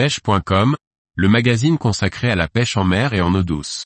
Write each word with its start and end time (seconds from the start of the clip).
pêche.com, 0.00 0.76
le 1.14 1.28
magazine 1.28 1.76
consacré 1.76 2.30
à 2.30 2.34
la 2.34 2.48
pêche 2.48 2.78
en 2.78 2.84
mer 2.84 3.12
et 3.12 3.20
en 3.20 3.34
eau 3.34 3.42
douce. 3.42 3.84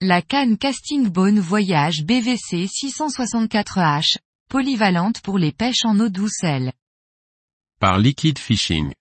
La 0.00 0.22
canne 0.22 0.56
Casting 0.56 1.10
Bone 1.10 1.38
Voyage 1.38 2.04
BVC 2.06 2.64
664H, 2.64 4.16
polyvalente 4.48 5.20
pour 5.20 5.36
les 5.36 5.52
pêches 5.52 5.84
en 5.84 6.00
eau 6.00 6.08
douce 6.08 6.42
L. 6.44 6.72
Par 7.78 7.98
Liquid 7.98 8.38
Fishing. 8.38 8.94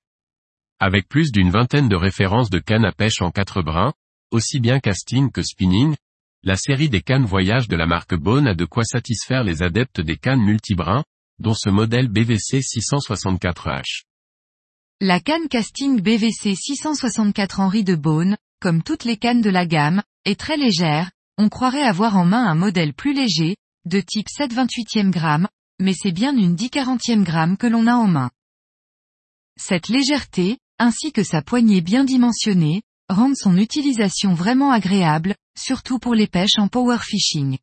Avec 0.82 1.08
plus 1.08 1.32
d'une 1.32 1.50
vingtaine 1.50 1.88
de 1.88 1.96
références 1.96 2.50
de 2.50 2.60
cannes 2.60 2.84
à 2.84 2.92
pêche 2.92 3.22
en 3.22 3.32
quatre 3.32 3.62
brins, 3.62 3.94
aussi 4.32 4.60
bien 4.60 4.80
casting 4.80 5.32
que 5.32 5.42
spinning, 5.42 5.96
la 6.44 6.56
série 6.56 6.90
des 6.90 7.02
cannes 7.02 7.26
voyage 7.26 7.68
de 7.68 7.76
la 7.76 7.88
marque 7.88 8.16
Bone 8.16 8.48
a 8.48 8.54
de 8.54 8.66
quoi 8.66 8.84
satisfaire 8.84 9.44
les 9.44 9.64
adeptes 9.64 10.02
des 10.02 10.18
cannes 10.18 10.42
multibrins, 10.42 11.04
dont 11.40 11.54
ce 11.54 11.70
modèle 11.70 12.08
BVC 12.08 12.60
664H. 12.60 14.04
La 15.00 15.20
canne 15.20 15.48
casting 15.48 16.02
BVC 16.02 16.56
664 16.56 17.60
Henri 17.60 17.84
de 17.84 17.96
Beaune, 17.96 18.38
comme 18.60 18.82
toutes 18.82 19.04
les 19.04 19.18
cannes 19.18 19.42
de 19.42 19.50
la 19.50 19.66
gamme, 19.66 20.02
est 20.26 20.40
très 20.40 20.58
légère, 20.58 21.12
on 21.38 21.50
croirait 21.50 21.84
avoir 21.84 22.18
en 22.18 22.26
main 22.26 22.48
un 22.48 22.56
modèle 22.56 22.94
plus 22.94 23.14
léger, 23.14 23.58
de 23.86 24.02
type 24.02 24.28
7/28e 24.28 25.12
gramme, 25.12 25.48
mais 25.80 25.94
c'est 25.94 26.12
bien 26.12 26.36
une 26.36 26.56
10 26.56 26.70
40e 26.70 27.24
gramme 27.24 27.58
que 27.58 27.68
l'on 27.68 27.86
a 27.88 27.94
en 27.94 28.08
main. 28.08 28.32
Cette 29.60 29.88
légèreté, 29.88 30.58
ainsi 30.80 31.12
que 31.12 31.24
sa 31.24 31.42
poignée 31.42 31.82
bien 31.82 32.04
dimensionnée, 32.04 32.82
rendent 33.10 33.38
son 33.38 33.58
utilisation 33.58 34.34
vraiment 34.34 34.72
agréable, 34.72 35.36
surtout 35.58 36.00
pour 36.00 36.16
les 36.16 36.28
pêches 36.28 36.58
en 36.58 36.68
power 36.68 37.00
fishing. 37.02 37.58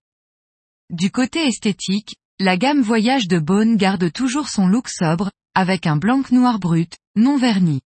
Du 0.91 1.11
côté 1.11 1.47
esthétique, 1.47 2.17
la 2.39 2.57
gamme 2.57 2.83
voyage 2.83 3.29
de 3.29 3.39
Bone 3.39 3.77
garde 3.77 4.13
toujours 4.13 4.49
son 4.49 4.67
look 4.67 4.89
sobre, 4.89 5.31
avec 5.55 5.87
un 5.87 5.97
blanc 5.97 6.23
noir 6.31 6.59
brut, 6.59 6.97
non 7.17 7.37
verni. 7.37 7.81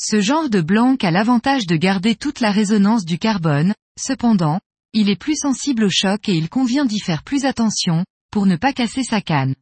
Ce 0.00 0.20
genre 0.20 0.48
de 0.48 0.60
blanc 0.60 0.96
a 1.02 1.10
l'avantage 1.10 1.66
de 1.66 1.76
garder 1.76 2.14
toute 2.14 2.40
la 2.40 2.52
résonance 2.52 3.04
du 3.04 3.18
carbone, 3.18 3.74
cependant, 3.98 4.60
il 4.92 5.10
est 5.10 5.16
plus 5.16 5.36
sensible 5.36 5.84
au 5.84 5.90
choc 5.90 6.28
et 6.28 6.34
il 6.34 6.48
convient 6.48 6.84
d'y 6.84 7.00
faire 7.00 7.24
plus 7.24 7.44
attention, 7.44 8.04
pour 8.30 8.46
ne 8.46 8.56
pas 8.56 8.72
casser 8.72 9.02
sa 9.02 9.20
canne. 9.20 9.56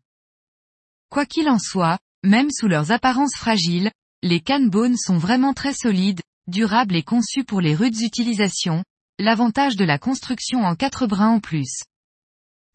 Quoi 1.10 1.24
qu'il 1.24 1.48
en 1.48 1.58
soit, 1.58 1.98
même 2.22 2.50
sous 2.50 2.68
leurs 2.68 2.92
apparences 2.92 3.34
fragiles, 3.34 3.90
les 4.22 4.40
cannes 4.40 4.68
Bone 4.68 4.96
sont 4.96 5.18
vraiment 5.18 5.54
très 5.54 5.72
solides, 5.72 6.20
durables 6.48 6.96
et 6.96 7.02
conçues 7.02 7.44
pour 7.44 7.60
les 7.60 7.74
rudes 7.74 8.00
utilisations, 8.00 8.84
l'avantage 9.18 9.76
de 9.76 9.84
la 9.84 9.98
construction 9.98 10.64
en 10.64 10.74
quatre 10.74 11.06
brins 11.06 11.30
en 11.30 11.40
plus. 11.40 11.82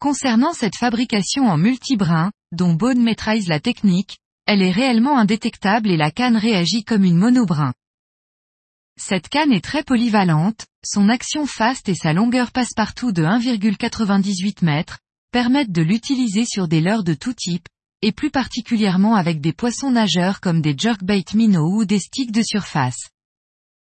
Concernant 0.00 0.52
cette 0.52 0.76
fabrication 0.76 1.46
en 1.46 1.56
multi-brins, 1.56 2.32
dont 2.50 2.74
Bone 2.74 3.02
maîtrise 3.02 3.48
la 3.48 3.60
technique, 3.60 4.18
elle 4.46 4.60
est 4.60 4.72
réellement 4.72 5.16
indétectable 5.16 5.90
et 5.90 5.96
la 5.96 6.10
canne 6.10 6.36
réagit 6.36 6.82
comme 6.82 7.04
une 7.04 7.16
monobrin. 7.16 7.72
Cette 9.00 9.28
canne 9.28 9.52
est 9.52 9.64
très 9.64 9.84
polyvalente, 9.84 10.66
son 10.84 11.08
action 11.08 11.46
fast 11.46 11.88
et 11.88 11.94
sa 11.94 12.12
longueur 12.12 12.50
passe-partout 12.50 13.12
de 13.12 13.22
1,98 13.22 14.68
m, 14.68 14.84
permettent 15.30 15.72
de 15.72 15.82
l'utiliser 15.82 16.44
sur 16.44 16.68
des 16.68 16.80
leurres 16.80 17.04
de 17.04 17.14
tout 17.14 17.32
type, 17.32 17.68
et 18.02 18.10
plus 18.10 18.30
particulièrement 18.30 19.14
avec 19.14 19.40
des 19.40 19.52
poissons 19.52 19.92
nageurs 19.92 20.40
comme 20.40 20.60
des 20.60 20.76
jerkbait 20.76 21.24
minnows 21.34 21.78
ou 21.78 21.84
des 21.84 22.00
sticks 22.00 22.32
de 22.32 22.42
surface. 22.42 23.11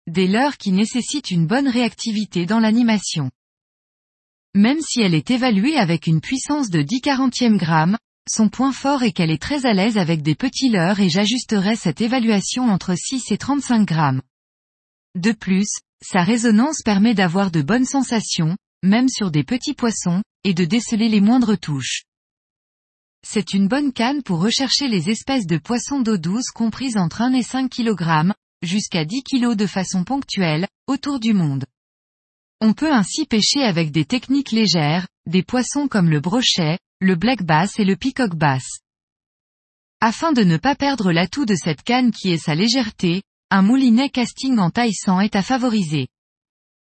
Des 0.07 0.27
leurres 0.27 0.57
qui 0.57 0.71
nécessitent 0.71 1.31
une 1.31 1.47
bonne 1.47 1.67
réactivité 1.67 2.45
dans 2.45 2.59
l'animation. 2.59 3.29
Même 4.55 4.81
si 4.81 5.01
elle 5.01 5.13
est 5.13 5.29
évaluée 5.29 5.77
avec 5.77 6.07
une 6.07 6.21
puissance 6.21 6.69
de 6.69 6.81
10 6.81 7.01
40e 7.01 7.57
grammes, 7.57 7.97
son 8.27 8.49
point 8.49 8.71
fort 8.71 9.03
est 9.03 9.11
qu'elle 9.11 9.31
est 9.31 9.41
très 9.41 9.65
à 9.65 9.73
l'aise 9.73 9.97
avec 9.97 10.21
des 10.21 10.35
petits 10.35 10.69
leurres 10.69 10.99
et 10.99 11.09
j'ajusterai 11.09 11.75
cette 11.75 12.01
évaluation 12.01 12.69
entre 12.69 12.95
6 12.95 13.31
et 13.31 13.37
35 13.37 13.85
grammes. 13.85 14.21
De 15.15 15.31
plus, 15.31 15.69
sa 16.01 16.23
résonance 16.23 16.81
permet 16.83 17.13
d'avoir 17.13 17.51
de 17.51 17.61
bonnes 17.61 17.85
sensations, 17.85 18.55
même 18.83 19.09
sur 19.09 19.31
des 19.31 19.43
petits 19.43 19.73
poissons, 19.73 20.23
et 20.43 20.53
de 20.53 20.65
déceler 20.65 21.09
les 21.09 21.21
moindres 21.21 21.57
touches. 21.57 22.03
C'est 23.25 23.53
une 23.53 23.67
bonne 23.67 23.91
canne 23.91 24.23
pour 24.23 24.39
rechercher 24.39 24.87
les 24.87 25.09
espèces 25.09 25.45
de 25.45 25.57
poissons 25.57 25.99
d'eau 25.99 26.17
douce 26.17 26.51
comprises 26.51 26.97
entre 26.97 27.21
1 27.21 27.33
et 27.33 27.43
5 27.43 27.69
kg, 27.69 28.31
jusqu'à 28.61 29.05
10 29.05 29.23
kg 29.23 29.55
de 29.55 29.65
façon 29.65 30.03
ponctuelle, 30.03 30.67
autour 30.87 31.19
du 31.19 31.33
monde. 31.33 31.65
On 32.61 32.73
peut 32.73 32.91
ainsi 32.91 33.25
pêcher 33.25 33.63
avec 33.63 33.91
des 33.91 34.05
techniques 34.05 34.51
légères, 34.51 35.07
des 35.25 35.43
poissons 35.43 35.87
comme 35.87 36.09
le 36.09 36.19
brochet, 36.19 36.77
le 36.99 37.15
black 37.15 37.43
bass 37.43 37.79
et 37.79 37.85
le 37.85 37.95
peacock 37.95 38.35
bass. 38.35 38.79
Afin 40.01 40.31
de 40.31 40.43
ne 40.43 40.57
pas 40.57 40.75
perdre 40.75 41.11
l'atout 41.11 41.45
de 41.45 41.55
cette 41.55 41.83
canne 41.83 42.11
qui 42.11 42.31
est 42.31 42.37
sa 42.37 42.55
légèreté, 42.55 43.23
un 43.49 43.61
moulinet 43.61 44.09
casting 44.09 44.57
en 44.59 44.69
taille 44.69 44.93
100 44.93 45.21
est 45.21 45.35
à 45.35 45.41
favoriser. 45.41 46.07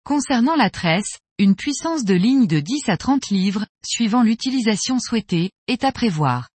Concernant 0.05 0.57
la 0.57 0.71
tresse, 0.71 1.19
une 1.39 1.57
puissance 1.57 2.05
de 2.05 2.15
ligne 2.15 2.47
de 2.47 2.61
10 2.61 2.89
à 2.89 2.97
30 2.97 3.31
livres, 3.31 3.67
suivant 3.85 4.23
l'utilisation 4.23 4.99
souhaitée, 4.99 5.51
est 5.67 5.83
à 5.83 5.93
prévoir. 5.93 6.49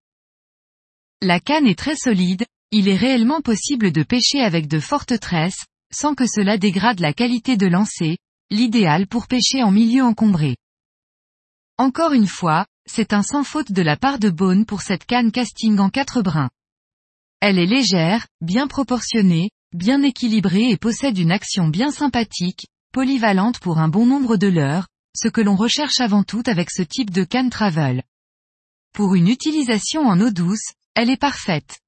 La 1.21 1.39
canne 1.39 1.67
est 1.67 1.77
très 1.77 1.95
solide, 1.95 2.45
il 2.71 2.87
est 2.87 2.95
réellement 2.95 3.41
possible 3.41 3.91
de 3.91 4.03
pêcher 4.03 4.41
avec 4.41 4.67
de 4.67 4.79
fortes 4.79 5.19
tresses, 5.19 5.65
sans 5.91 6.13
que 6.13 6.27
cela 6.27 6.57
dégrade 6.57 6.99
la 6.99 7.13
qualité 7.13 7.57
de 7.57 7.65
lancer, 7.65 8.17
l'idéal 8.51 9.07
pour 9.07 9.27
pêcher 9.27 9.63
en 9.63 9.71
milieu 9.71 10.03
encombré. 10.03 10.55
Encore 11.77 12.13
une 12.13 12.27
fois, 12.27 12.67
c'est 12.85 13.13
un 13.13 13.23
sans 13.23 13.43
faute 13.43 13.71
de 13.71 13.81
la 13.81 13.97
part 13.97 14.19
de 14.19 14.29
Bone 14.29 14.65
pour 14.65 14.81
cette 14.81 15.05
canne 15.05 15.31
casting 15.31 15.79
en 15.79 15.89
quatre 15.89 16.21
brins. 16.21 16.49
Elle 17.39 17.57
est 17.57 17.65
légère, 17.65 18.27
bien 18.41 18.67
proportionnée, 18.67 19.49
bien 19.73 20.03
équilibrée 20.03 20.69
et 20.69 20.77
possède 20.77 21.17
une 21.17 21.31
action 21.31 21.67
bien 21.69 21.91
sympathique, 21.91 22.67
polyvalente 22.91 23.59
pour 23.59 23.79
un 23.79 23.87
bon 23.87 24.05
nombre 24.05 24.35
de 24.37 24.47
leurres, 24.47 24.87
ce 25.15 25.27
que 25.27 25.41
l'on 25.41 25.55
recherche 25.55 26.01
avant 26.01 26.23
tout 26.23 26.43
avec 26.45 26.69
ce 26.69 26.81
type 26.81 27.11
de 27.11 27.23
canne 27.23 27.49
travel. 27.49 28.03
Pour 28.93 29.15
une 29.15 29.27
utilisation 29.27 30.01
en 30.01 30.19
eau 30.19 30.31
douce, 30.31 30.73
elle 30.95 31.09
est 31.09 31.17
parfaite. 31.17 31.79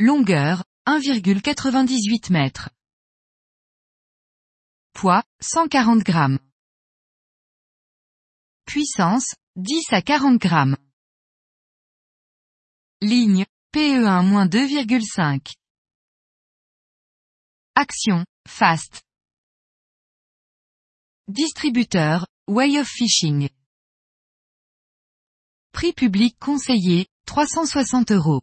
Longueur, 0.00 0.64
1,98 0.86 2.34
m. 2.34 2.50
Poids, 4.92 5.22
140 5.40 6.02
grammes. 6.02 6.40
Puissance, 8.66 9.36
10 9.54 9.92
à 9.92 10.02
40 10.02 10.40
grammes. 10.40 10.76
Ligne, 13.02 13.46
PE1-2,5. 13.72 15.54
Action, 17.76 18.24
Fast. 18.48 19.04
Distributeur, 21.28 22.26
Way 22.48 22.80
of 22.80 22.88
Fishing. 22.88 23.48
Prix 25.70 25.92
public 25.92 26.36
conseillé, 26.40 27.06
360 27.26 28.10
euros. 28.10 28.42